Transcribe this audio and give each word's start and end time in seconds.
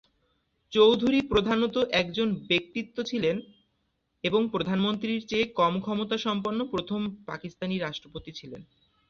চৌধুরী 0.71 1.19
প্রধানত 1.27 1.75
একজন 1.93 2.27
ব্যক্তিত্ব 2.47 2.97
ছিলেন 3.03 3.35
এবং 4.23 4.41
প্রধানমন্ত্রীর 4.47 5.21
চেয়ে 5.27 5.45
কম 5.51 5.73
ক্ষমতা 5.79 6.15
সম্পন্ন 6.17 6.59
প্রথম 6.65 6.99
পাকিস্তানি 7.25 7.75
রাষ্ট্রপতি 7.77 8.31
ছিলেন। 8.31 8.61